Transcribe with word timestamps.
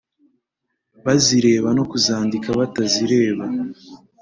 bazireba 1.05 1.69
no 1.77 1.83
kuzandika 1.91 2.47
batazireba; 2.59 3.45